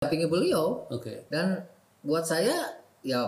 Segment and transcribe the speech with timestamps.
[0.00, 1.28] mendampingi beliau Oke.
[1.28, 1.60] dan
[2.00, 2.56] buat saya
[3.04, 3.20] ya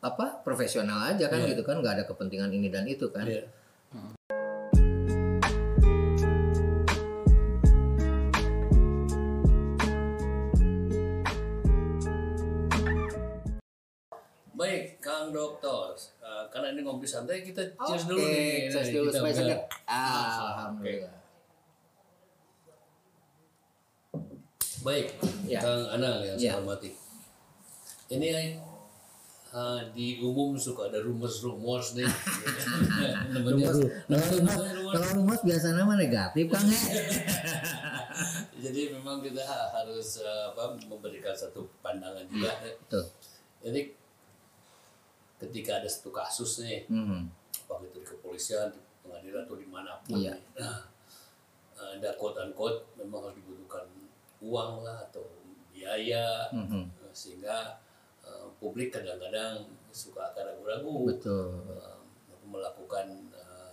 [0.00, 1.52] apa profesional aja kan Iya.
[1.52, 3.44] gitu kan nggak ada kepentingan ini dan itu kan Iya.
[14.58, 15.94] Baik, Kang Dokter.
[16.18, 18.66] Eh, karena ini ngopi santai, kita cheers dulu nih.
[18.66, 19.60] cheers Nih, dulu kita supaya udah- segar.
[19.86, 21.17] Alhamdulillah.
[24.78, 25.06] Baik,
[25.44, 25.58] Ya.
[25.58, 26.54] Kang Anang yang Ya.
[26.54, 26.90] saya hormati.
[28.08, 28.28] Ini
[29.48, 32.04] eh, di umum suka ada rumors-rumors nih.
[33.32, 34.92] Rumus, rumus, rumors.
[34.92, 36.78] kalau rumus biasa nama negatif kan ya.
[38.64, 42.52] Jadi memang kita harus eh, apa, memberikan satu pandangan juga.
[42.86, 43.06] Tuh.
[43.64, 43.92] Jadi
[45.38, 47.30] ketika ada satu kasus nih, Mhm.
[47.64, 50.34] apakah itu di kepolisian, di pengadilan atau di mana pun, Iya.
[50.34, 50.82] nih, nah,
[51.78, 53.86] ada quote unquote memang harus dibutuhkan
[54.38, 55.24] uang lah atau
[55.68, 56.82] biaya Mhm.
[57.02, 57.78] eh, sehingga
[58.22, 61.48] eh, publik kadang-kadang suka akan ragu-ragu Betul.
[61.72, 61.98] eh,
[62.44, 63.72] melakukan eh,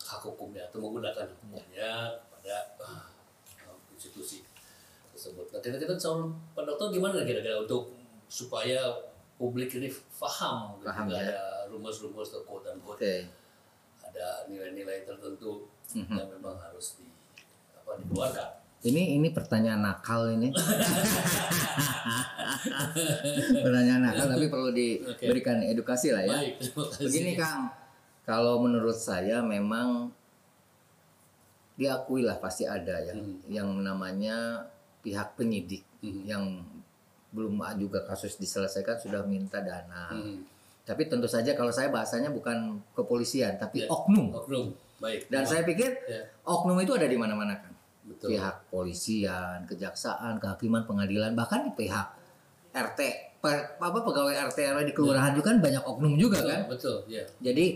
[0.00, 3.04] hak hukumnya atau menggunakan hukumnya kepada eh,
[3.92, 4.42] institusi
[5.14, 5.46] tersebut.
[5.48, 7.94] Nah, kita-kita calon Pak Dokter gimana kira-kira untuk
[8.26, 8.82] supaya
[9.34, 11.06] publik ini paham, gitu, ya.
[11.06, 13.14] ada rumus-rumus atau quote unquote Oke.
[14.02, 16.14] ada nilai-nilai tertentu Mhm.
[16.14, 17.06] yang memang harus di
[17.76, 18.50] apa dikeluarkan.
[18.84, 20.52] Ini ini pertanyaan nakal ini.
[23.64, 26.36] pertanyaan nakal tapi perlu diberikan edukasi lah ya.
[26.36, 26.54] Baik.
[27.00, 27.72] Begini Kang,
[28.28, 30.12] kalau menurut saya memang
[31.74, 33.40] diakui lah pasti ada ya Hmm.
[33.50, 34.62] yang namanya
[35.02, 36.22] pihak penyidik Hmm.
[36.22, 36.44] yang
[37.34, 40.14] belum juga kasus diselesaikan sudah minta dana.
[40.14, 40.46] Hmm.
[40.86, 43.90] Tapi tentu saja kalau saya bahasanya bukan kepolisian tapi Ya.
[43.90, 44.30] oknum.
[44.30, 44.70] Oknum,
[45.02, 45.26] baik.
[45.26, 47.73] Dan saya pikir ya, oknum itu ada di mana-mana kan.
[48.04, 48.28] Betul.
[48.32, 52.06] Pihak polisian, kejaksaan, kehakiman, pengadilan, bahkan di pihak
[52.70, 53.00] RT,
[53.38, 56.60] per- apa pegawai RT RW di kelurahan juga kan banyak oknum juga betul, kan.
[56.66, 57.24] betul, ya.
[57.40, 57.66] Jadi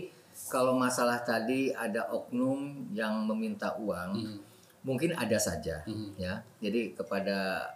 [0.47, 4.39] kalau masalah tadi ada oknum yang meminta uang, Hmm.
[4.81, 6.15] mungkin ada saja Hmm.
[6.15, 6.39] ya.
[6.59, 7.67] Jadi kepada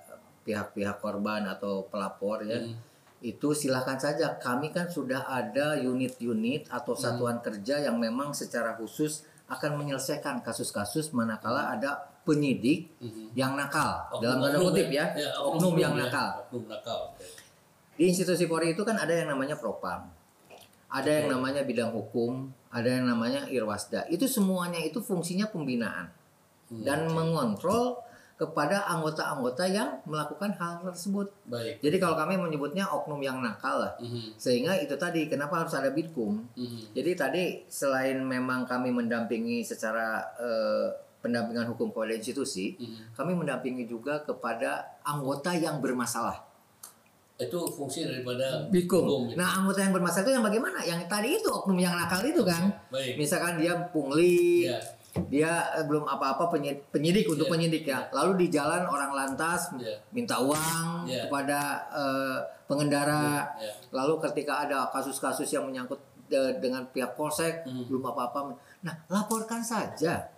[0.43, 2.75] pihak-pihak korban atau pelapor ya, Hmm.
[3.19, 4.35] itu silahkan saja.
[4.35, 7.01] Kami kan sudah ada unit-unit atau Hmm.
[7.01, 13.27] satuan kerja yang memang secara khusus akan menyelesaikan kasus-kasus manakala ada penyidik Hmm.
[13.33, 16.07] yang nakal Oknum- dalam tanda oknum kutip ya, oknum, yang ya.
[16.07, 16.29] nakal.
[16.47, 17.01] Oknum nakal.
[17.93, 20.07] Di institusi Polri itu kan ada yang namanya propam,
[20.87, 21.33] ada yang Oke.
[21.35, 24.07] namanya bidang hukum, ada yang namanya irwasda.
[24.07, 26.09] Itu semuanya itu fungsinya pembinaan
[26.67, 27.13] Hmm, dan oke.
[27.13, 28.01] mengontrol
[28.33, 31.29] kepada anggota-anggota yang melakukan hal tersebut.
[31.45, 31.79] Baik.
[31.79, 33.93] Jadi kalau kami menyebutnya oknum yang nakal lah.
[34.01, 34.33] Hmm.
[34.35, 36.41] Sehingga itu tadi kenapa harus ada bidkum?
[36.57, 36.81] Hmm.
[36.91, 40.87] Jadi tadi selain memang kami mendampingi secara eh,
[41.23, 43.07] pendampingan hukum kepada institusi, Hmm.
[43.15, 46.43] kami mendampingi juga kepada anggota yang bermasalah.
[47.33, 49.35] Itu fungsi daripada hukum, ya.
[49.39, 50.79] Nah, anggota yang bermasalah itu yang bagaimana?
[50.83, 52.69] Yang tadi itu oknum yang nakal itu kan.
[52.91, 53.17] Baik.
[53.17, 54.77] Misalkan dia pungli, Ya.
[55.31, 57.53] dia eh, belum apa-apa penyidik, penyidik untuk Iya.
[57.57, 57.99] penyidik ya.
[58.11, 59.97] Lalu di jalan orang lantas Iya.
[60.11, 61.25] minta uang Iya.
[61.25, 61.59] kepada
[61.89, 62.37] eh,
[62.69, 63.49] pengendara.
[63.57, 63.71] Ya.
[63.91, 65.97] Lalu ketika ada kasus-kasus yang menyangkut
[66.29, 67.85] eh, dengan pihak polsek Hmm.
[67.85, 68.57] belum apa-apa.
[68.81, 70.32] Nah, laporkan saja.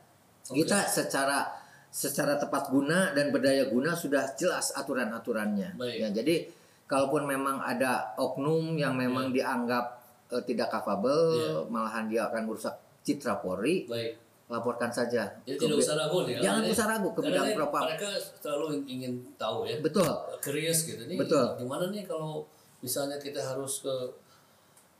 [0.45, 0.61] Oke.
[0.61, 1.49] Kita secara
[1.89, 5.79] secara tepat guna dan berdaya guna sudah jelas aturan-aturannya.
[5.95, 6.45] Ya, jadi
[6.85, 11.69] kalaupun memang ada oknum yang memang dianggap eh, tidak capable, Iya.
[11.69, 14.17] malahan dia akan merusak citra Polri, Baik.
[14.49, 15.29] laporkan saja.
[15.45, 16.41] Jadi Ke tidak usah ragu nih.
[16.41, 17.83] Jangan Karena usah ragu ke bidang propam.
[17.85, 18.09] Mereka
[18.41, 19.77] selalu ingin tahu ya.
[19.79, 20.09] Betul.
[20.41, 21.17] Curious gitu nih.
[21.17, 21.45] Betul.
[21.61, 22.41] Gimana nih kalau
[22.81, 23.93] misalnya kita harus ke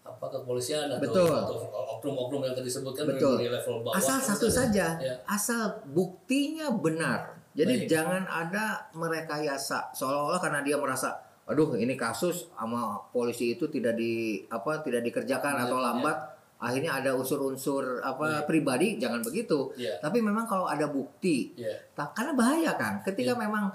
[0.05, 1.33] apa kepolisian atau, Betul.
[1.33, 1.57] atau
[1.97, 3.41] oknum-oknum yang tadi disebutkan Betul.
[3.41, 3.97] di level bawah.
[3.97, 4.69] Asal satu misalnya.
[4.69, 5.13] saja, Ya.
[5.25, 7.33] asal buktinya benar.
[7.51, 7.89] Jadi Baik.
[7.89, 14.43] jangan ada merekayasa seolah-olah karena dia merasa, aduh ini kasus sama polisi itu tidak di
[14.45, 15.85] apa tidak dikerjakan Iya, atau iya.
[15.89, 16.17] lambat,
[16.55, 18.45] akhirnya ada unsur-unsur apa Baik.
[18.45, 19.73] pribadi, jangan begitu.
[19.73, 19.97] Iya.
[19.99, 21.73] Tapi memang kalau ada bukti, Ya.
[21.95, 23.41] karena bahaya kan, ketika Iya.
[23.41, 23.72] memang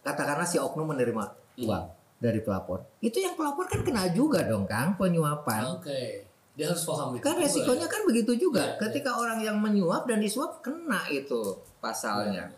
[0.00, 1.24] katakanlah si oknum menerima
[1.58, 1.84] uang
[2.18, 5.78] dari pelapor, itu yang pelapor kan kena juga dong kang penyuapan.
[5.78, 6.26] Oke.
[6.58, 7.22] Dia harus paham itu.
[7.22, 7.92] Kan resikonya ya.
[7.94, 8.74] kan begitu juga.
[8.74, 12.50] Iya, Ketika orang yang menyuap dan disuap kena itu pasalnya.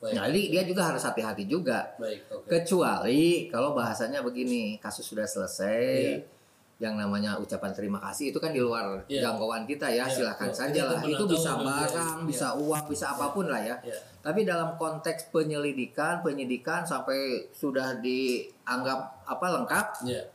[0.00, 0.16] Baik.
[0.16, 1.92] Jadi dia juga harus hati-hati juga.
[2.00, 2.48] Baik, oke.
[2.48, 6.41] Kecuali kalau bahasanya begini, kasus sudah selesai, Iya.
[6.82, 9.22] Yang namanya ucapan terima kasih itu kan di luar Iya.
[9.30, 10.58] jangkauan kita ya, Iya, silahkan betul.
[10.66, 10.98] saja lah.
[10.98, 12.26] Itu bisa barang, iya.
[12.26, 13.76] bisa uang, bisa apa pun lah ya.
[13.86, 13.94] Ya.
[14.18, 20.26] Tapi dalam konteks penyelidikan, penyidikan sampai sudah dianggap apa lengkap, Ya.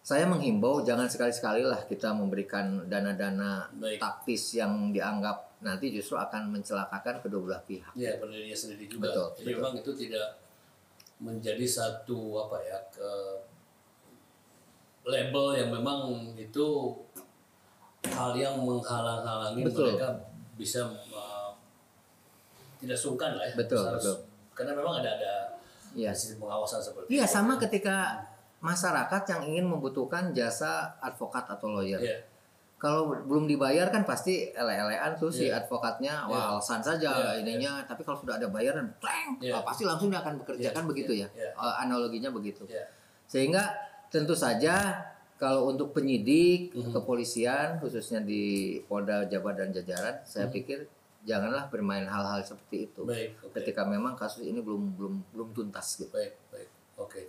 [0.00, 3.64] saya menghimbau jangan sekali-sekali lah kita memberikan dana-dana
[3.96, 7.92] taktis yang dianggap nanti justru akan mencelakakan kedua belah pihak.
[7.96, 9.08] Ya, pendirinya sendiri juga.
[9.08, 9.56] Betul, Jadi betul.
[9.64, 10.28] memang itu tidak
[11.20, 13.10] menjadi satu apa ya ke
[15.10, 16.00] label yang memang
[16.34, 16.94] itu
[18.06, 19.92] hal yang menghalang-halangi Betul.
[19.92, 20.08] mereka
[20.56, 20.80] bisa
[21.10, 21.52] uh,
[22.80, 24.16] tidak sungkan lah ya Betul, Harus- betul.
[24.56, 25.32] karena memang ada ada
[25.90, 26.14] Iya.
[26.14, 27.34] sistem pengawasan seperti Iya itu.
[27.34, 28.22] sama ketika
[28.62, 31.98] masyarakat yang ingin membutuhkan jasa advokat atau lawyer.
[31.98, 32.22] Iya.
[32.78, 36.30] Kalau belum dibayar kan pasti ele-elean tuh si advokatnya Iya.
[36.30, 37.82] wah alasan saja Iya, ininya.
[37.84, 41.12] Tapi kalau sudah ada bayaran, pleng, wah, pasti langsung dia akan bekerja Iya, kan begitu
[41.12, 41.50] iya, ya.
[41.50, 42.62] Eh, analoginya begitu.
[42.64, 42.86] Iya.
[43.26, 43.66] Sehingga
[44.10, 45.06] tentu saja
[45.40, 46.92] kalau untuk penyidik Mhm.
[46.92, 50.52] kepolisian khususnya di Polda Jabar dan jajaran, saya Mhm.
[50.52, 50.78] pikir
[51.24, 53.06] janganlah bermain hal-hal seperti itu.
[53.06, 53.56] Baik, oke.
[53.56, 56.12] Ketika memang kasus ini belum belum belum tuntas gitu.
[56.12, 56.68] Baik, baik.
[56.98, 57.22] Oke.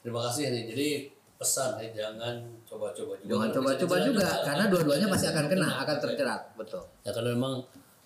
[0.00, 0.64] Terima kasih nih.
[0.72, 0.88] Jadi
[1.36, 3.28] pesan ya jangan coba-coba juga.
[3.32, 6.84] Jangan coba-coba juga dijerat karena dua-duanya pasti akan kena, akan terjerat, betul.
[7.04, 7.54] Ya karena memang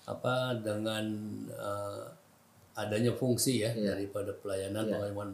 [0.05, 1.03] apa dengan
[1.51, 2.03] eh,
[2.75, 3.95] adanya fungsi ya Iya.
[3.95, 4.91] daripada pelayanan Iya.
[4.99, 5.29] pengalaman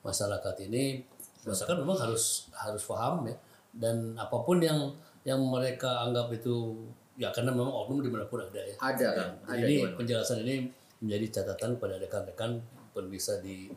[0.00, 1.04] masyarakat ini
[1.48, 3.36] masyarakat memang harus harus paham ya
[3.72, 4.92] dan apa pun yang
[5.26, 6.76] yang mereka anggap itu
[7.18, 8.76] ya karena memang oknum di mana pun ada ya.
[8.78, 10.70] Ada Ya, kan, ada ini penjelasan ini
[11.02, 12.62] menjadi catatan pada rekan-rekan
[12.94, 13.70] pemirsa di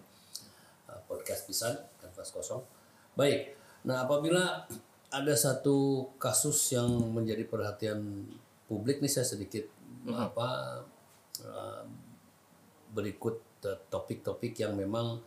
[0.87, 2.61] uh, podcast Pisan Kanvas Kosong.
[3.17, 4.63] Baik, nah apabila
[5.11, 8.29] ada satu kasus yang menjadi perhatian
[8.69, 9.67] publik nih saya sedikit
[10.07, 10.79] apa
[11.43, 11.83] uh,
[12.95, 15.19] berikut uh, topik-topik yang memang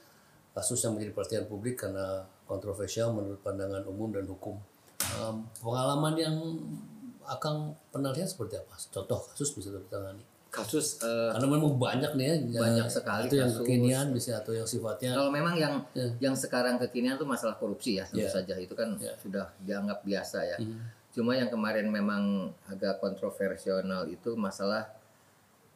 [0.57, 4.57] kasus yang menjadi perhatian publik karena kontroversial menurut pandangan umum dan hukum.
[5.15, 6.37] Um, pengalaman yang
[7.25, 8.75] akan pernah lihat seperti apa?
[8.91, 10.21] Contoh kasus bisa ditangani.
[10.49, 12.63] Kasus eh, Karena memang banyak nih ya.
[12.63, 13.65] Banyak sekali Itu yang kasus.
[13.65, 15.11] kekinian bisa atau yang sifatnya.
[15.11, 16.15] kalau memang yang Iya.
[16.21, 18.31] yang sekarang kekinian tuh masalah korupsi ya tentu Iya.
[18.31, 19.19] saja itu kan Iya.
[19.19, 20.59] sudah dianggap biasa ya.
[20.61, 20.79] Mhm.
[21.11, 22.23] Cuma yang kemarin memang
[22.67, 24.87] agak kontroversial itu masalah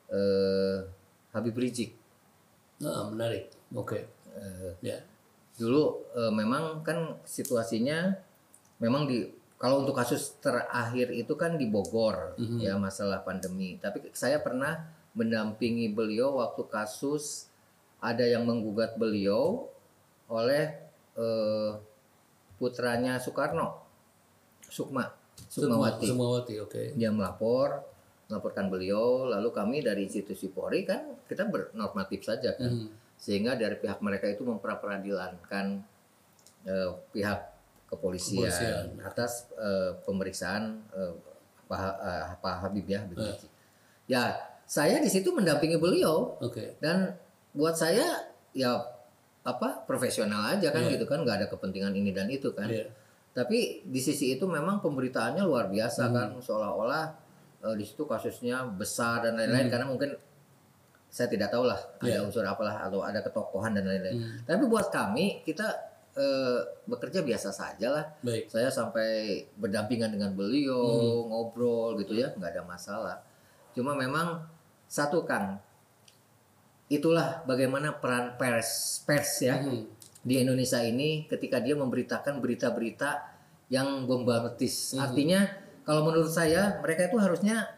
[0.09, 0.79] eh,
[1.31, 1.93] Habib Rizik.
[2.79, 3.50] Nah, menarik.
[3.75, 4.06] Oke.
[4.31, 4.97] Eh, Ya.
[5.59, 5.83] Dulu
[6.15, 8.15] eh, memang kan situasinya
[8.79, 9.27] memang di
[9.59, 12.63] kalau untuk kasus terakhir itu kan di Bogor Mhm.
[12.63, 13.75] ya masalah pandemi.
[13.77, 14.87] Tapi saya pernah
[15.19, 17.51] mendampingi beliau waktu kasus
[17.99, 19.67] ada yang menggugat beliau
[20.31, 20.79] oleh
[21.19, 21.71] eh,
[22.55, 23.83] putranya Soekarno,
[24.63, 25.11] Sukma,
[25.51, 26.07] Sukmawati.
[26.07, 26.83] Sukmawati, oke.
[26.95, 27.83] Dia melapor,
[28.31, 33.08] melaporkan beliau, lalu kami dari institusi Polri kan kita bernormatif saja kan Mhm.
[33.19, 35.67] Sehingga dari pihak mereka itu memperadilankan
[36.65, 37.38] eh, pihak
[37.87, 38.85] kepolisian, Kepolisian.
[39.03, 40.62] atas eh, pemeriksaan
[40.93, 41.12] eh,
[41.67, 43.37] Pak, eh, Pak Habib ya, Habib Eh.
[44.09, 44.32] Ya,
[44.65, 46.76] saya di situ mendampingi beliau Oke.
[46.81, 47.12] dan
[47.53, 48.81] buat saya ya
[49.44, 50.97] apa profesional aja kan Iya.
[50.97, 52.69] gitu kan nggak ada kepentingan ini dan itu kan.
[52.69, 52.88] Iya.
[53.32, 56.14] Tapi di sisi itu memang pemberitaannya luar biasa Hmm.
[56.14, 57.05] kan seolah-olah
[57.59, 59.73] eh, di situ kasusnya besar dan lain-lain Hmm.
[59.73, 60.11] karena mungkin
[61.09, 62.21] saya tidak tahu lah Iya.
[62.21, 64.17] ada unsur apalah atau ada ketokohan dan lain-lain.
[64.21, 64.37] Hmm.
[64.45, 65.89] Tapi buat kami kita
[66.19, 68.05] eh, bekerja biasa saja lah.
[68.27, 68.51] Baik.
[68.51, 71.31] Saya sampai berdampingan dengan beliau, Hmm.
[71.31, 73.17] ngobrol gitu ya, nggak ada masalah.
[73.71, 74.43] Cuma memang
[74.91, 75.63] satu Kang,
[76.89, 79.87] itulah bagaimana peran pers pers ya Mhm.
[80.25, 83.23] di Indonesia ini ketika dia memberitakan berita-berita
[83.69, 84.97] yang bombastis.
[84.97, 84.99] Mhm.
[84.99, 85.41] Artinya
[85.85, 87.78] kalau menurut saya mereka itu harusnya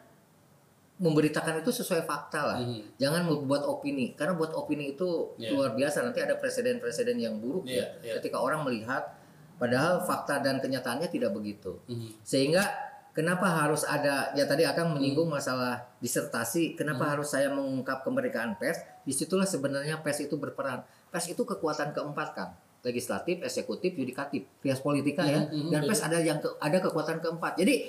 [1.01, 2.59] memberitakan itu sesuai fakta lah.
[2.61, 3.01] Mhm.
[3.01, 5.51] Jangan membuat opini karena buat opini itu Iya.
[5.51, 8.13] luar biasa nanti ada presiden-presiden yang buruk Iya, ya iya.
[8.21, 9.17] ketika orang melihat
[9.57, 11.81] padahal fakta dan kenyataannya tidak begitu.
[11.89, 12.21] Mhm.
[12.21, 12.69] Sehingga
[13.11, 18.77] kenapa harus ada ya tadi akan menyinggung masalah disertasi, kenapa harus saya mengungkap kemerdekaan pers?
[19.01, 20.85] Di situlah sebenarnya pers itu berperan.
[21.09, 25.43] Pers itu kekuatan keempat kan, legislatif, eksekutif, yudikatif, trias politika ya.
[25.43, 27.57] Mhm, Dan pers ada yang ke- ada kekuatan keempat.
[27.57, 27.89] Jadi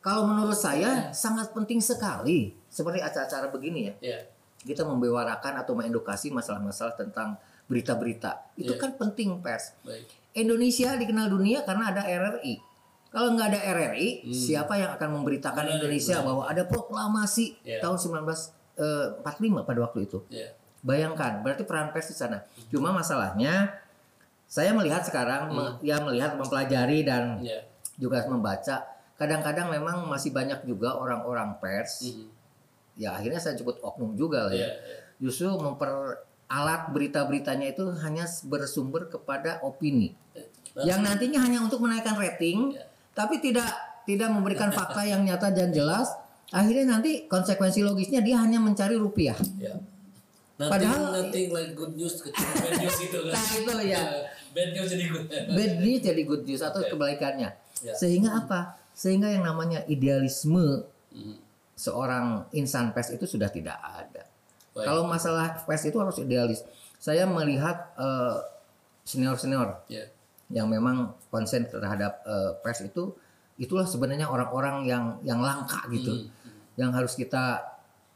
[0.00, 3.94] kalau menurut saya sangat penting sekali seperti acara-acara begini ya.
[4.00, 4.18] Ya.
[4.62, 7.34] Kita membewarakan atau mengedukasi masalah-masalah tentang
[7.66, 8.54] berita-berita.
[8.54, 8.80] Itu Iya.
[8.80, 9.74] kan penting pers.
[9.82, 10.06] Baik.
[10.32, 12.62] Indonesia dikenal dunia karena ada RRI.
[13.10, 14.30] Kalau nggak ada RRI, Hmm.
[14.30, 17.82] siapa yang akan memberitakan Benar, Indonesia bahwa ada proklamasi Ya.
[17.82, 20.22] tahun 1945 pada waktu itu?
[20.30, 20.54] Ya.
[20.80, 22.46] Bayangkan, berarti peran pers di sana.
[22.70, 23.74] Cuma masalahnya,
[24.46, 27.66] saya melihat sekarang, me- ya melihat, mempelajari dan Ya.
[27.98, 28.86] juga membaca.
[29.18, 32.06] Kadang-kadang memang masih banyak juga orang-orang pers.
[32.06, 32.39] Mhm.
[33.00, 34.68] Ya akhirnya saya sebut oknum juga lah Ya.
[34.68, 34.70] ya.
[34.76, 34.96] ya.
[35.18, 40.12] Justru memperalat berita-beritanya itu hanya bersumber kepada opini
[40.70, 42.86] Nah, yang nantinya hanya untuk menaikkan rating, Ya.
[43.10, 43.66] tapi tidak
[44.04, 46.06] tidak memberikan fakta yang nyata dan jelas.
[46.50, 49.34] Akhirnya nanti konsekuensi logisnya dia hanya mencari rupiah.
[49.34, 53.32] Nothing, Padahal- nothing like good news kecuali bad news gitu kan.
[53.32, 54.02] Nah, itu ya.
[54.52, 55.24] bad news jadi good.
[55.48, 56.88] Bad news jadi good news atau Ya.
[56.88, 57.50] kebalikannya.
[57.80, 57.92] Ya.
[57.96, 58.60] Sehingga apa?
[58.92, 61.49] Sehingga yang namanya idealisme Mhm.
[61.80, 64.28] Seorang insan pers itu sudah tidak ada.
[64.76, 64.84] Baik.
[64.84, 66.60] Kalau masalah pers itu harus idealis.
[67.00, 67.96] saya melihat
[69.02, 70.04] senior senior Ya.
[70.52, 73.16] yang memang konsen terhadap eh, pers itu
[73.56, 76.28] itulah sebenarnya orang-orang yang yang langka gitu Hmm.
[76.76, 77.56] yang harus kita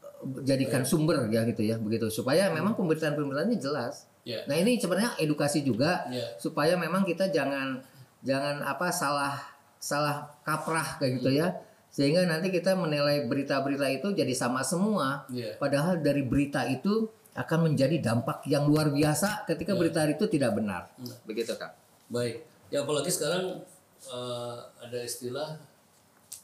[0.04, 4.04] eh, jadikan sumber ya gitu ya begitu supaya memang pemberitaan-pemberitaannya jelas.
[4.20, 4.44] Ya.
[4.44, 6.36] Nah ini sebenarnya edukasi juga Ya.
[6.36, 7.80] supaya memang kita jangan
[8.20, 9.36] jangan apa salah
[9.76, 11.56] salah kaprah kayak gitu ya
[11.94, 15.22] sehingga nanti kita menilai berita-berita itu jadi sama semua.
[15.30, 15.54] Ya.
[15.62, 17.06] padahal dari berita itu
[17.38, 20.90] akan menjadi dampak yang luar biasa ketika berita itu tidak benar.
[21.22, 21.70] Begitu kak.
[22.10, 22.42] Baik.
[22.74, 23.62] Ya apalagi sekarang
[24.10, 25.54] eh, ada istilah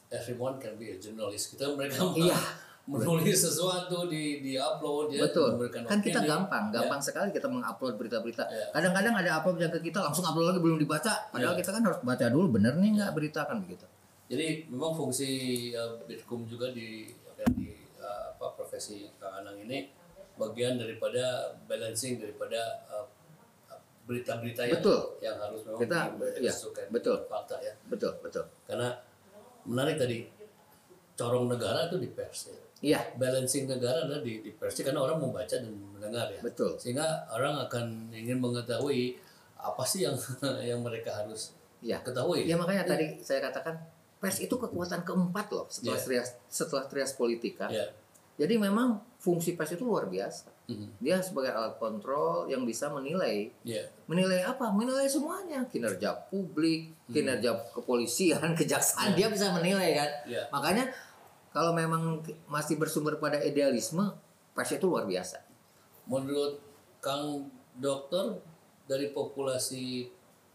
[0.07, 1.51] everyone can be a journalist.
[1.51, 2.35] Kita mereka Iya.
[2.81, 5.53] menulis sesuatu di di upload ya betul.
[5.85, 8.43] kan kita gampang gampang sekali kita mengupload berita-berita.
[8.49, 8.67] Ya.
[8.73, 11.27] kadang-kadang ada upload yang ke kita langsung upload lagi belum dibaca.
[11.29, 13.83] Padahal kita kan harus baca dulu bener nih nggak berita kan begitu
[14.31, 15.29] Jadi memang fungsi
[15.75, 19.91] uh, Bitkum juga di apa, di uh, apa profesi Kang Anang ini
[20.39, 23.03] bagian daripada balancing daripada uh,
[24.07, 25.01] berita-berita yang Betul.
[25.19, 25.99] yang harus memang Kita,
[26.39, 27.17] disukai betul.
[27.27, 27.73] fakta ya.
[27.91, 28.89] betul betul Karena
[29.67, 30.25] menarik tadi
[31.19, 32.57] corong negara itu di pers ya.
[32.81, 36.39] iya Balancing negara adalah di, di pers karena orang membaca dan mendengar ya.
[36.41, 39.19] betul Sehingga orang akan ingin mengetahui
[39.61, 40.17] apa sih yang
[40.73, 42.49] yang mereka harus iya ketahui.
[42.49, 43.77] ya makanya tadi saya katakan
[44.21, 46.05] pers itu kekuatan keempat loh setelah Iya.
[46.05, 47.89] trias setelah trias politika Ya.
[48.37, 51.01] jadi memang fungsi pers itu luar biasa Mhm.
[51.01, 53.81] dia sebagai alat kontrol yang bisa menilai Ya.
[54.05, 60.45] menilai apa menilai semuanya kinerja publik kinerja kepolisian kejaksaan dia bisa menilai kan Ya.
[60.53, 60.85] makanya
[61.51, 64.05] kalau memang masih bersumber pada idealisme
[64.53, 65.41] pers itu luar biasa
[66.01, 66.57] Menurut
[66.99, 68.37] Kang Dokter
[68.83, 70.09] dari populasi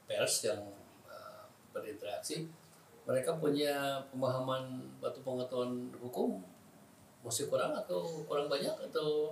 [0.05, 0.59] pers yang
[1.07, 1.43] uh,
[1.73, 2.45] berinteraksi,
[3.07, 4.63] mereka punya pemahaman
[4.99, 6.43] atau pengetahuan hukum
[7.23, 9.31] masih kurang atau kurang banyak atau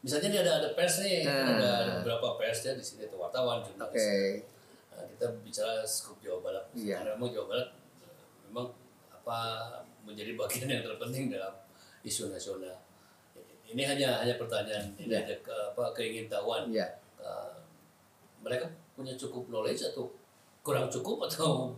[0.00, 1.56] misalnya nih ada ada pers nih, Hmm.
[1.56, 4.02] ada, ada beberapa pers ya di sini ada wartawan, jurnalis.
[4.92, 6.64] Nah, kita bicara skup Jawa Barat.
[6.74, 7.00] Iya.
[7.00, 7.68] Karena memang Jawa Barat
[8.02, 8.66] eh, memang
[9.08, 9.38] apa
[10.02, 11.54] menjadi bagian yang terpenting dalam
[12.02, 12.76] isu nasional.
[13.64, 15.22] Ini hanya hanya pertanyaan, ini Iya.
[15.24, 16.68] hanya ke, apa keingintahuan.
[16.68, 16.88] iya
[17.22, 17.54] Eh,
[18.42, 18.66] mereka
[18.98, 20.10] punya cukup knowledge atau
[20.60, 21.70] kurang cukup atau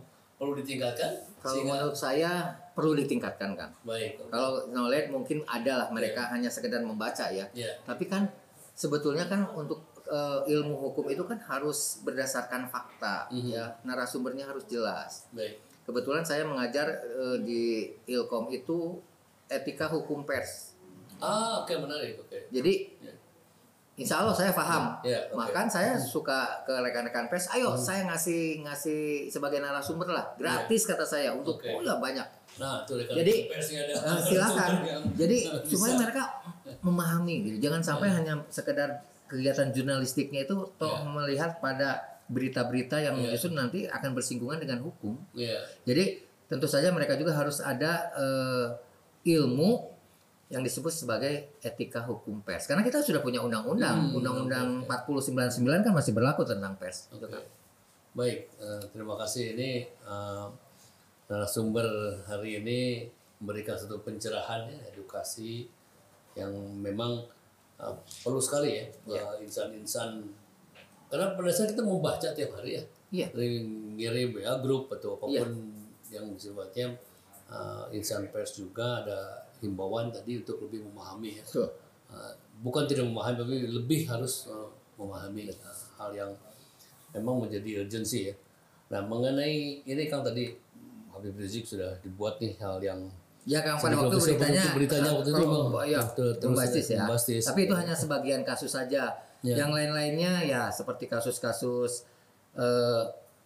[0.45, 1.11] perlu ditingkatkan?
[1.37, 2.31] kalau menurut saya
[2.71, 4.17] perlu ditingkatkan kan baik.
[4.27, 8.29] kalau knowledge mungkin ada lah mereka hanya sekedar membaca ya Ya, tapi kan
[8.71, 13.49] sebetulnya kan untuk eh, ilmu hukum itu kan harus berdasarkan fakta Mhm.
[13.49, 15.57] ya narasumbernya harus jelas baik.
[15.81, 17.63] kebetulan saya mengajar eh, di
[18.05, 19.01] Ilkom itu
[19.47, 20.77] etika hukum pers
[21.15, 22.51] Ah, oke menarik, oke.
[22.51, 23.14] jadi Ya.
[23.95, 24.99] Insya Allah saya paham.
[25.07, 25.39] Ya, oke.
[25.39, 27.47] Makan saya suka ke rekan-rekan pers.
[27.55, 31.71] Ayo, saya ngasih ngasih sebagai narasumber lah, gratis kata saya untuk Oke.
[31.71, 32.27] oh ya banyak.
[32.59, 33.93] Nah, itu rekan Jadi, persnya ada.
[33.95, 34.71] Eh, silakan.
[34.91, 36.23] yang Jadi supaya mereka
[36.83, 37.57] memahami, gitu.
[37.71, 38.99] jangan sampai hanya sekedar
[39.31, 41.07] kegiatan jurnalistiknya itu toh Ya.
[41.07, 43.31] melihat pada berita-berita yang Ya.
[43.31, 45.15] justru nanti akan bersinggungan dengan hukum.
[45.31, 45.63] Iya.
[45.87, 46.19] Jadi
[46.51, 48.67] tentu saja mereka juga harus ada eh,
[49.39, 49.94] ilmu
[50.45, 52.69] yang disebut sebagai etika hukum pers.
[52.69, 57.09] Karena kita sudah punya undang-undang, Hmm, undang-undang oke, 4099 kan masih berlaku tentang pers.
[57.09, 57.33] Gitu Oke.
[57.33, 57.43] kan.
[58.15, 60.45] Baik, eh, terima kasih ini eh,
[61.25, 62.79] narasumber hari ini
[63.41, 65.65] memberikan satu pencerahan ya, edukasi
[66.37, 67.25] yang memang
[67.81, 68.85] eh, perlu sekali ya,
[69.17, 70.21] eh, insan-insan
[71.09, 75.51] karena pada saat kita membaca tiap hari ya, sering ngirim ya grup atau apa pun
[76.13, 76.93] yang sifatnya
[77.49, 79.19] eh, insan pers juga ada
[79.63, 81.43] himbauan tadi untuk lebih memahami ya.
[81.45, 81.69] Betul.
[82.05, 82.31] Uh,
[82.61, 86.31] bukan tidak memahami tapi lebih harus uh, memahami uh, hal yang
[87.15, 88.35] memang menjadi urgensi ya.
[88.91, 90.53] Nah mengenai ini kan tadi
[91.15, 92.99] Habib Rizik sudah dibuat nih hal yang
[93.45, 97.05] Ya kan pada waktu beritanya, beritanya waktu itu memang ya, ter- terus bombastis ya.
[97.05, 97.43] bombastis.
[97.45, 99.13] Tapi itu hanya sebagian kasus saja.
[99.45, 99.53] Ya.
[99.61, 102.09] Yang lain-lainnya ya seperti kasus-kasus
[102.57, 103.03] eh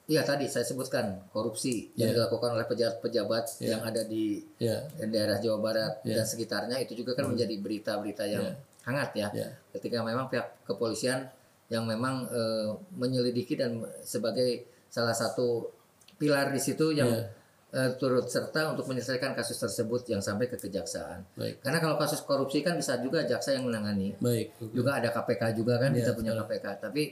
[0.10, 2.16] Iya tadi saya sebutkan korupsi yang Ya.
[2.18, 3.78] dilakukan oleh pejabat-pejabat Ya.
[3.78, 6.18] yang ada di ya daerah Jawa Barat Ya.
[6.18, 8.54] dan sekitarnya itu juga kan menjadi berita-berita yang Ya.
[8.84, 9.30] hangat ya.
[9.30, 11.30] ya Ketika memang pihak kepolisian
[11.70, 15.70] yang memang eh, menyelidiki dan sebagai salah satu
[16.18, 17.30] pilar di situ yang Ya.
[17.70, 21.22] eh, turut serta untuk menyelesaikan kasus tersebut yang sampai ke kejaksaan.
[21.38, 24.18] baik Karena kalau kasus korupsi kan bisa juga jaksa yang menangani.
[24.18, 26.66] baik Juga ada KPK juga kan Ya, kita punya KPK.
[26.82, 27.04] Tapi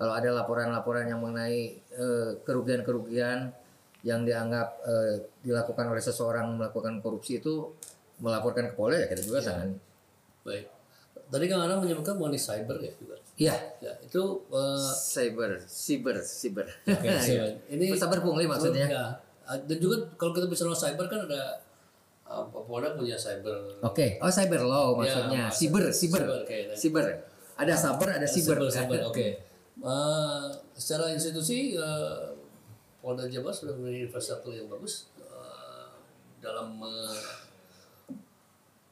[0.00, 3.52] kalau ada laporan-laporan yang mengenai eh, kerugian-kerugian
[4.00, 7.68] yang dianggap eh, dilakukan oleh seseorang melakukan korupsi itu
[8.24, 9.76] melaporkan ke Polda ya kita juga tangani.
[10.40, 10.64] baik.
[11.30, 13.16] Tadi Kang Anang menyebutkan mengenai cyber ya juga.
[13.36, 16.64] Iya, Ya itu uh, cyber, cyber, cyber.
[16.88, 17.44] Oke, Iya.
[17.68, 18.88] ini Sabar pungli maksudnya.
[18.88, 19.04] Ya.
[19.68, 21.60] Dan juga kalau kita bicara cyber kan ada
[22.24, 23.52] uh, Polda punya cyber
[23.84, 27.06] Oke, oh cyber law maksudnya, Ya, cyber, cyber, cyber cyber.
[27.60, 28.56] Ada sabar, ada siber.
[28.56, 29.00] Sabar, sabar.
[29.12, 29.49] Oke.
[29.80, 30.46] Eh,
[30.76, 32.36] secara institusi eh,
[33.00, 35.88] Polda Jabar sudah memiliki infrastruktur yang bagus eh,
[36.38, 36.76] dalam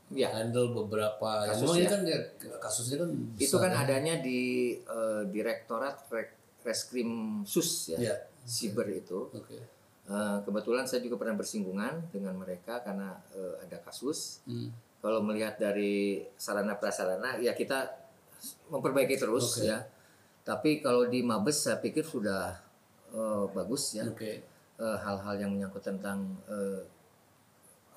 [0.09, 0.33] Ya.
[0.33, 1.85] handle beberapa Kasus ya.
[1.93, 2.17] kan ya,
[2.57, 3.85] kasusnya kan Itu kan ya.
[3.85, 4.41] adanya di
[4.81, 6.33] eh, Direktorat Re-
[6.65, 8.15] Reskrim Sus ya, Ya.
[8.41, 9.29] siber itu.
[9.29, 9.61] Oke.
[10.09, 14.41] Eh, kebetulan saya juga pernah bersinggungan dengan mereka karena eh, ada kasus.
[14.49, 14.73] Hmm.
[15.05, 17.93] Kalau melihat dari sarana prasarana, ya kita
[18.73, 19.69] memperbaiki terus Oke.
[19.69, 19.85] ya.
[20.49, 22.57] Tapi kalau di Mabes saya pikir sudah
[23.13, 24.09] eh, bagus ya.
[24.09, 24.41] Oke.
[24.79, 26.81] Eh, hal-hal yang menyangkut tentang eh,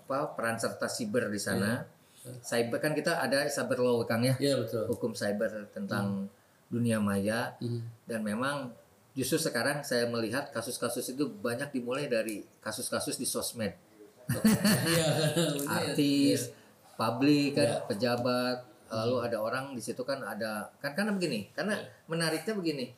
[0.04, 1.80] apa peran serta siber di sana.
[2.22, 4.86] Cyber kan kita ada cyber law Kang ya, Iya betul.
[4.86, 6.30] hukum cyber tentang
[6.70, 7.82] dunia maya Hmm.
[8.06, 8.70] dan memang
[9.12, 13.74] justru sekarang saya melihat kasus-kasus itu banyak dimulai dari kasus-kasus di sosmed.
[14.30, 15.08] Iya.
[15.82, 16.54] Artis,
[16.94, 17.78] publik kan, Ya.
[17.90, 18.58] pejabat,
[18.92, 21.88] lalu ada orang di situ kan ada kan karena begini, karena Ya.
[22.06, 22.92] menariknya begini.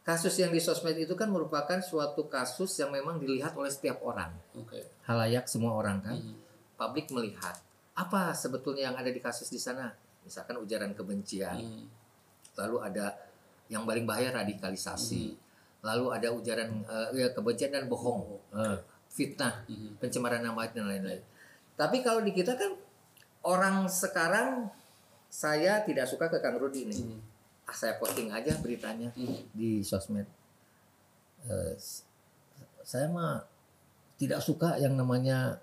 [0.00, 4.32] Kasus yang di sosmed itu kan merupakan suatu kasus yang memang dilihat oleh setiap orang.
[4.54, 4.80] Oke.
[5.04, 6.36] halayak semua orang kan Hmm.
[6.74, 7.56] publik melihat
[7.92, 9.88] apa sebetulnya yang ada di kasus di sana
[10.20, 11.88] misalkan ujaran kebencian Hmm.
[12.54, 13.16] lalu ada
[13.66, 15.40] yang paling bahaya radikalisasi Hmm.
[15.80, 18.76] lalu ada ujaran eh, ya, kebencian dan bohong eh,
[19.08, 19.96] fitnah Hmm.
[19.96, 21.24] pencemaran nama baik dan lain-lain
[21.74, 22.76] tapi kalau di kita kan
[23.42, 24.68] orang sekarang
[25.28, 27.20] saya tidak suka ke Kang Rudi nih Hmm.
[27.64, 29.38] ah, saya posting aja beritanya Hmm.
[29.52, 30.24] di sosmed.
[31.44, 32.02] Eh, s-
[32.82, 33.44] saya mah
[34.16, 35.60] tidak suka yang namanya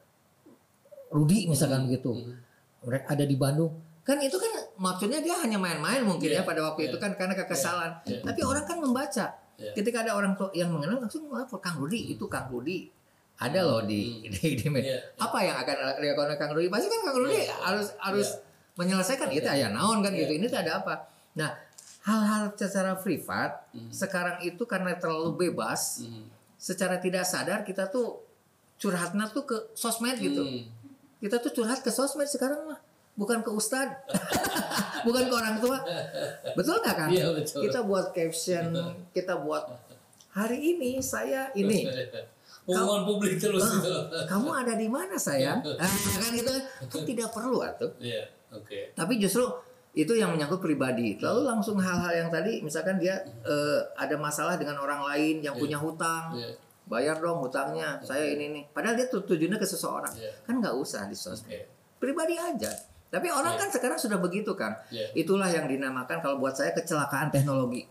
[1.10, 2.14] Rudi misalkan begitu.
[2.14, 2.38] Hmm.
[2.84, 3.74] Mereka ada di Bandung.
[4.02, 6.90] Kan itu kan maksudnya dia hanya main-main mungkin Iya, ya pada waktu iya.
[6.94, 7.92] itu kan karena kekesalan.
[8.06, 8.22] Iya.
[8.22, 9.26] Tapi orang kan membaca.
[9.58, 9.72] Iya.
[9.74, 12.92] Ketika ada orang yang mengenal langsung melapor Kang Rudi itu Kang Rudi
[13.36, 14.32] ada loh di Hmm.
[14.32, 15.00] di, di Iya.
[15.18, 17.56] apa yang akan dilakukan Kang Rudi pasti kan Kang Rudi Iya.
[17.58, 18.28] harus harus
[18.76, 20.00] menyelesaikan itu ya naon?
[20.00, 20.24] kan Iya.
[20.24, 20.32] gitu.
[20.38, 20.94] Ini tuh ada apa?
[21.36, 21.52] Nah
[22.02, 23.90] hal-hal secara privat Hmm.
[23.90, 26.28] sekarang itu karena terlalu bebas Hmm.
[26.56, 28.22] secara tidak sadar kita tuh
[28.76, 30.42] curhatnya tuh ke sosmed gitu.
[30.42, 30.64] Hmm.
[31.18, 32.78] kita tuh curhat ke sosmed sekarang mah
[33.16, 33.88] bukan ke ustad
[35.08, 35.80] bukan ke orang tua.
[36.54, 37.64] Betul nggak kan Iya, betul.
[37.64, 38.66] kita buat caption
[39.10, 39.64] kita buat
[40.30, 41.88] hari ini saya ini.
[42.66, 43.94] Pengumuman publik terus Ah, itu.
[44.26, 45.62] kamu ada di mana sayang?
[45.78, 45.86] Ah,
[46.18, 46.50] kan gitu.
[46.84, 47.94] Kan tidak perlu atuh.
[48.00, 48.80] Iya, oke.
[48.94, 49.44] tapi justru
[49.94, 54.76] itu yang menyangkut pribadi lalu langsung hal-hal yang tadi misalkan dia eh, ada masalah dengan
[54.78, 56.52] orang lain yang punya hutang Iya.
[56.86, 60.32] bayar dong hutangnya saya ini nih padahal dia tu- tujuannya ke seseorang Iya.
[60.44, 61.60] kan nggak usah di sosmed Oke.
[61.98, 62.72] pribadi aja
[63.08, 63.62] tapi orang Iya.
[63.62, 65.16] kan sekarang sudah begitu kan Iya.
[65.16, 67.88] itulah yang dinamakan kalau buat saya kecelakaan teknologi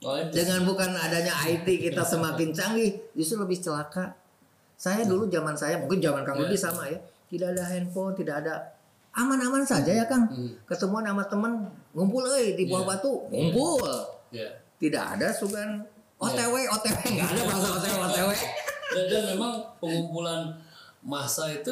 [0.00, 0.32] Oh, itu.
[0.32, 4.16] dengan bukan adanya IT kita semakin canggih justru lebih celaka
[4.74, 6.64] saya dulu zaman saya mungkin zaman Kang Rudi Iya.
[6.66, 6.98] sama ya
[7.28, 8.54] tidak ada handphone tidak ada
[9.12, 10.54] aman-aman saja ya Kang Hmm.
[10.64, 11.52] ketemuan sama temen
[11.90, 12.90] ngumpul euy di bawah Iya.
[12.92, 13.90] batu ngumpul
[14.30, 14.48] Iya.
[14.78, 15.82] tidak ada sugan
[16.16, 18.30] OTW OTW nggak ada bahasa OTW OTW
[18.90, 20.40] Dan, dan memang pengumpulan
[21.00, 21.70] massa itu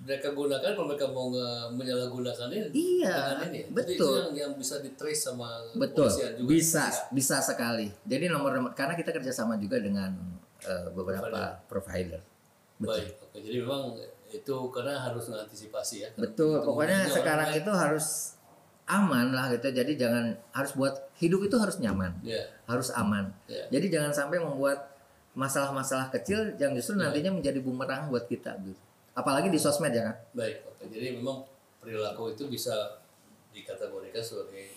[0.00, 1.32] mereka gunakan kalau mereka mau
[1.70, 2.68] menyalahgunakan ini
[3.00, 3.60] Iya, ini.
[3.64, 3.94] Jadi betul.
[3.94, 6.28] itu yang, yang bisa di trace sama Betul, juga.
[6.44, 7.88] bisa, bisa sekali.
[8.02, 10.12] Jadi nomor nomor karena kita kerjasama juga dengan
[10.60, 12.20] eh, beberapa provider.
[12.76, 13.36] Betul, Baik, oke.
[13.38, 13.82] Jadi memang
[14.34, 16.08] itu karena harus mengantisipasi ya.
[16.18, 16.58] betul.
[16.60, 18.34] Pokoknya sekarang itu harus
[18.84, 19.70] aman lah gitu.
[19.70, 22.10] Jadi jangan harus buat hidup itu harus nyaman.
[22.20, 23.30] Ya, harus aman.
[23.46, 23.64] ya.
[23.70, 24.90] Jadi jangan sampai membuat
[25.34, 27.08] masalah-masalah kecil yang justru Ya.
[27.08, 28.78] nantinya menjadi bumerang buat kita gitu.
[29.14, 30.16] Apalagi di sosmed ya kan.
[30.34, 30.82] Baik, oke.
[30.90, 31.46] Jadi memang
[31.78, 32.74] perilaku itu bisa
[33.54, 34.74] dikategorikan sebagai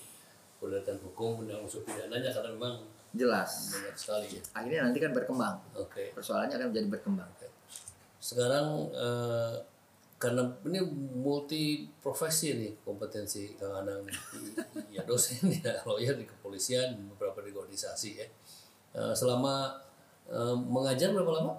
[0.58, 2.74] perbuatan hukum dan unsur pidananya karena memang
[3.14, 3.74] Jelas.
[3.74, 4.42] banyak sekali ya.
[4.54, 5.56] Akhirnya nanti kan berkembang.
[5.74, 6.14] Oke.
[6.14, 7.30] Persoalannya akan menjadi berkembang.
[8.28, 9.56] Sekarang eh,
[10.20, 10.82] karena ini
[11.16, 11.64] multi
[12.02, 14.04] profesi nih kompetensi Kang Anang
[14.90, 18.28] ya dosen ya lawyer di kepolisian beberapa di organisasi ya.
[18.98, 19.80] Eh, selama
[20.28, 21.54] eh, mengajar berapa lama?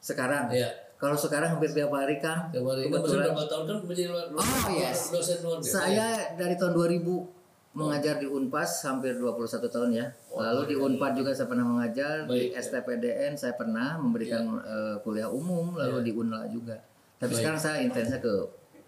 [0.00, 0.72] Sekarang Ya.
[0.96, 2.48] Kalau sekarang hampir tiap hari Kang.
[2.48, 5.12] Kemarin kan Kebetulan- berapa tahun kan menjadi luar- Oh, yes.
[5.12, 5.76] dosen luar biasa.
[5.76, 7.35] Saya dari tahun 2000
[7.76, 10.06] mengajar di Unpas hampir 21 tahun ya.
[10.32, 12.64] Lalu di Unpad juga saya pernah mengajar, di Baik, ya.
[12.64, 16.80] STPDN saya pernah memberikan eh, kuliah umum, lalu di Unla juga.
[17.20, 17.38] Tapi Baik.
[17.44, 18.32] sekarang saya intensnya ke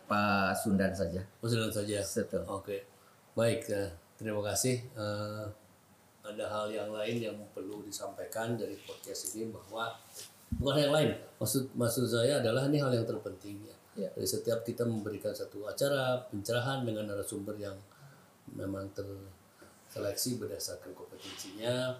[0.08, 1.20] Pak Sundan saja.
[1.44, 2.00] Maksudnya saja.
[2.00, 2.42] Betul.
[2.48, 2.88] Oke,
[3.36, 3.68] baik.
[3.68, 3.92] ya.
[4.16, 4.80] terima kasih.
[4.96, 5.44] Eh,
[6.24, 9.92] ada hal yang lain yang perlu disampaikan dari podcast ini bahwa
[10.56, 11.10] bukan yang lain.
[11.36, 13.76] Maksud maksud saya adalah ini hal yang terpenting ya.
[13.98, 14.08] Ya.
[14.16, 17.76] Dari setiap kita memberikan satu acara pencerahan dengan narasumber yang
[18.58, 21.94] memang terseleksi berdasarkan kompetensinya.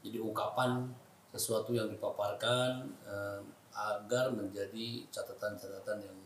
[0.00, 0.88] Jadi ungkapan
[1.30, 3.40] sesuatu yang dipaparkan eh,
[3.76, 6.16] agar menjadi catatan-catatan yang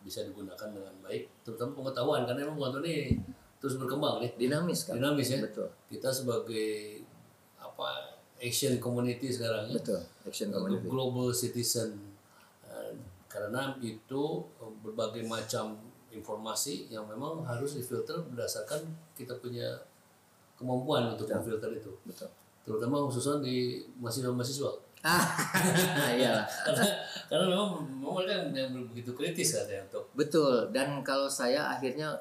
[0.00, 3.18] bisa digunakan dengan baik, terutama pengetahuan karena memang pengetahuan ini
[3.60, 4.96] terus berkembang nih Dinamis kan?
[4.96, 5.68] dinamis ya Betul.
[5.92, 7.04] kita sebagai
[7.60, 10.00] apa Asian community sekarang ya Betul.
[10.24, 10.88] Action community.
[10.88, 12.10] global citizen
[12.70, 12.94] Eh,
[13.26, 14.22] karena itu
[14.62, 15.74] eh, berbagai macam
[16.10, 18.82] informasi yang memang harus difilter berdasarkan
[19.14, 19.78] kita punya
[20.54, 22.28] kemampuan untuk memfilter itu Betul.
[22.60, 23.56] terutama khususnya di
[23.96, 25.24] mahasiswa-mahasiswa Ah,
[26.12, 26.44] iya.
[26.60, 26.84] karena
[27.24, 30.68] karena memang, memang mereka yang begitu kritis katanya untuk Betul.
[30.68, 32.20] Dan kalau saya akhirnya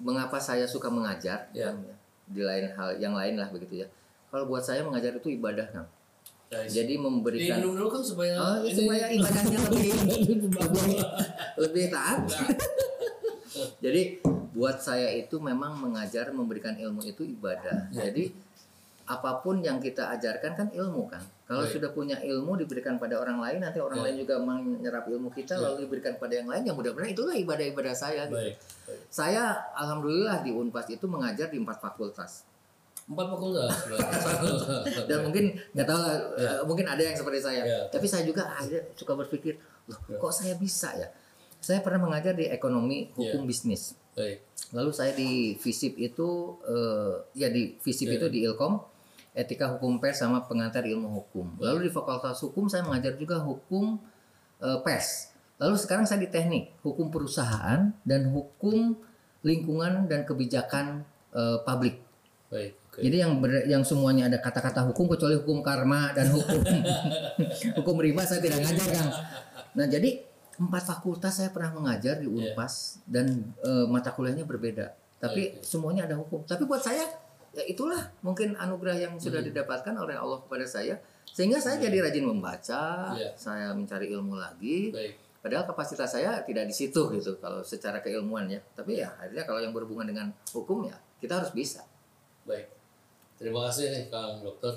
[0.00, 1.68] mengapa saya suka mengajar Ya.
[1.68, 1.92] kan, ya,
[2.24, 3.86] di lain hal yang lain lah begitu ya.
[4.32, 5.84] Kalau buat saya mengajar itu ibadah kan.
[6.48, 6.72] guys.
[6.72, 9.92] Jadi memberikan diminum dulu kan supaya Oh, ini- supaya ibadahnya lebih
[10.48, 10.96] lebih,
[11.60, 12.24] lebih taat.
[13.78, 14.02] Jadi
[14.50, 17.88] buat saya itu memang mengajar memberikan ilmu itu ibadah.
[17.88, 18.08] Ya.
[18.08, 18.32] Jadi
[19.04, 21.24] apa pun yang kita ajarkan kan ilmu kan.
[21.48, 21.72] Kalau Baik.
[21.72, 24.04] sudah punya ilmu diberikan pada orang lain nanti orang Ya.
[24.04, 25.64] lain juga menyerap ilmu kita Ya.
[25.64, 28.28] lalu diberikan pada yang lain yang mudah-mudahan itulah ibadah-ibadah saya.
[28.28, 28.36] gitu.
[28.36, 29.00] baik baik.
[29.08, 32.44] Saya alhamdulillah di Unpas itu mengajar di empat fakultas.
[33.08, 33.72] empat fakultas
[35.08, 36.50] Dan mungkin nggak tahu lah, Ya.
[36.52, 37.62] eh, mungkin ada yang seperti saya.
[37.64, 37.80] Ya.
[37.88, 39.56] Tapi saya juga akhirnya suka berpikir,
[39.88, 40.20] loh Ya.
[40.20, 41.08] kok saya bisa ya?
[41.58, 43.48] Saya pernah mengajar di ekonomi hukum Ya.
[43.48, 43.82] bisnis.
[44.14, 46.28] baik Lalu saya di FISIP itu
[46.62, 48.16] eh, ya di FISIP Ya.
[48.16, 48.78] itu di Ilkom
[49.32, 51.54] etika hukum pers sama pengantar ilmu hukum.
[51.56, 53.96] Lalu di Fakultas Hukum saya mengajar juga hukum
[54.58, 55.30] eh, pers.
[55.56, 58.98] Lalu sekarang saya di teknik hukum perusahaan dan hukum
[59.40, 62.02] lingkungan dan kebijakan eh, publik.
[62.48, 66.58] baik oke Jadi yang ber- yang semuanya ada kata-kata hukum kecuali hukum karma dan hukum
[67.78, 69.10] hukum riba saya tidak ngajar Kang.
[69.74, 70.27] Nah jadi
[70.58, 72.52] empat fakultas saya pernah mengajar di Iya.
[72.52, 73.26] Unpas dan
[73.58, 74.90] eh, mata kuliahnya berbeda.
[75.18, 75.62] Tapi Oke.
[75.62, 76.42] semuanya ada hukum.
[76.42, 77.06] Tapi buat saya
[77.48, 79.48] ya itulah mungkin anugerah yang sudah Hmm.
[79.50, 80.94] didapatkan oleh Allah kepada saya
[81.24, 83.30] sehingga saya jadi rajin membaca, Iya.
[83.34, 84.90] saya mencari ilmu lagi.
[84.90, 88.58] baik Padahal kapasitas saya tidak di situ gitu kalau secara keilmuan ya.
[88.74, 91.86] Tapi ya akhirnya kalau yang berhubungan dengan hukum ya kita harus bisa.
[92.42, 92.66] Baik,
[93.38, 94.74] terima kasih nih Kang Dokter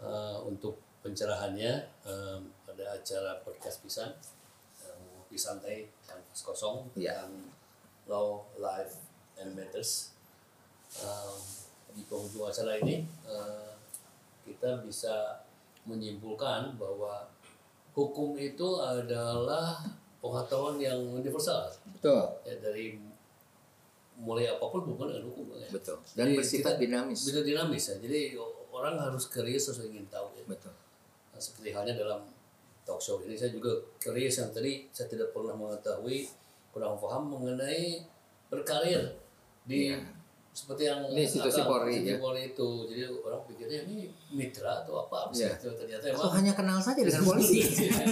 [0.00, 4.08] eh, untuk pencerahannya eh, pada acara podcast Pisan
[5.30, 7.22] ngopi santai kanvas kosong Iya.
[7.22, 7.54] tentang
[8.10, 8.98] Law, Life,
[9.38, 10.10] and Matters.
[10.90, 11.34] Eh,
[11.94, 13.70] di penghujung acara ini eh,
[14.42, 15.38] kita bisa
[15.86, 17.30] menyimpulkan bahwa
[17.94, 19.78] hukum itu adalah
[20.18, 22.26] pengetahuan yang universal Betul.
[22.42, 22.98] ya dari
[24.18, 25.70] mulai apa pun hubungan dengan hukum ya.
[25.70, 26.02] Betul.
[26.18, 27.18] Dan Jadi bersifat kita- dinamis.
[27.22, 27.96] bisa dinamis ya.
[28.02, 28.20] Jadi
[28.74, 30.42] orang harus curious sesuai ingin tahu ya.
[30.44, 30.74] Betul.
[31.30, 32.26] Nah, seperti halnya dalam
[32.90, 36.26] talk show ini saya juga curious yang tadi saya tidak pernah mengetahui
[36.68, 38.02] kurang paham mengenai
[38.46, 39.14] berkarir
[39.62, 40.02] di Iya.
[40.50, 42.18] seperti yang Ini institusi Polri, ya.
[42.18, 42.68] Polri itu.
[42.84, 45.54] Jadi orang pikirnya ini mitra atau apa Iya.
[45.54, 47.62] itu ternyata Atau emang hanya kenal saja dengan polisi.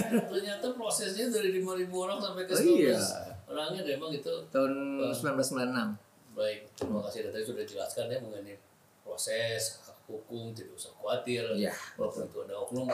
[0.07, 2.99] ternyata prosesnya dari 5000 orang sampai ke Oh, 19 iya.
[3.43, 4.73] orangnya dan emang itu Tahun
[5.11, 5.11] Bang.
[5.11, 5.99] 1996.
[6.31, 8.55] Baik, terima kasih tadi sudah jelaskan ya mengenai
[9.01, 12.87] proses hukum tidak usah khawatir Iya, walaupun itu ada oknum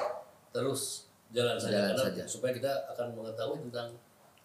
[0.49, 2.23] terus jalan saja Jalan saja.
[2.25, 3.87] supaya kita akan mengetahui tentang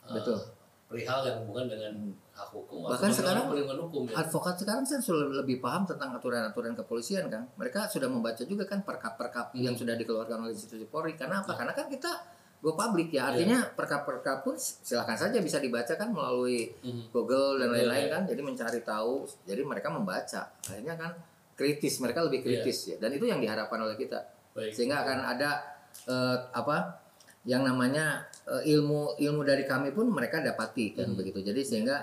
[0.02, 0.38] uh, Betul.
[0.86, 1.92] perihal yang hubungan dengan
[2.30, 3.44] hak hukum Bahkan sekarang
[3.78, 4.14] hukum ya.
[4.18, 7.46] Advokat sekarang saya sudah lebih paham tentang aturan-aturan kepolisian kan.
[7.54, 11.14] Mereka sudah membaca juga kan perkap-perkap yang sudah dikeluarkan oleh institusi Polri.
[11.14, 11.54] Karena apa?
[11.54, 12.10] Karena kan kita
[12.58, 13.30] go public ya.
[13.30, 17.08] Artinya perkap-perkap pun silahkan saja bisa dibaca kan melalui Mhm.
[17.08, 18.10] Google dan lain-lain ya.
[18.10, 18.22] kan.
[18.24, 19.14] Jadi mencari tahu.
[19.44, 20.42] Jadi mereka membaca.
[20.60, 21.12] Akhirnya kan
[21.54, 22.00] kritis.
[22.00, 22.96] Mereka lebih kritis ya.
[22.96, 24.18] Dan itu yang diharapkan oleh kita.
[24.50, 24.74] Baik.
[24.74, 25.62] sehingga akan ada
[26.04, 26.96] eh, apa
[27.42, 31.16] yang namanya eh, ilmu ilmu dari kami pun mereka dapati kan Hmm.
[31.16, 31.96] begitu jadi sehingga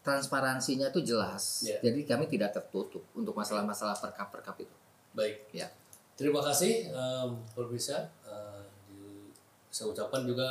[0.00, 1.80] transparansinya itu jelas Ya.
[1.80, 4.76] jadi kami tidak tertutup untuk masalah-masalah perkap-perkap itu
[5.12, 5.48] Baik.
[5.50, 5.68] ya
[6.14, 8.06] Terima kasih um, pemirsa.
[8.22, 9.34] Uh, di-
[9.66, 10.46] saya ucapkan juga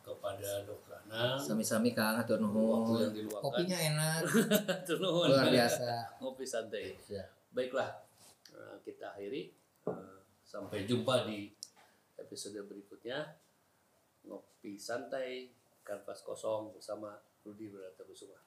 [0.00, 3.42] kepada Dokter Anang sami-sami kang atur waktu nuhun yang diluangkan.
[3.42, 4.22] kopinya enak
[4.78, 5.26] Atur nuhun.
[5.26, 6.94] luar biasa Ngopi santai.
[7.04, 7.26] Ya.
[7.50, 7.90] Baiklah,
[8.52, 9.50] uh, kita akhiri.
[9.82, 11.50] Uh, sampai jumpa di
[12.32, 13.36] episode berikutnya.
[14.24, 15.52] Ngopi santai,
[15.84, 17.12] kanvas kosong bersama
[17.44, 18.40] Rudi Berata Kusuma.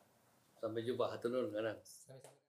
[0.58, 1.78] Sampai jumpa, hatur nuhun, Anang.
[1.86, 2.44] Sami-sami.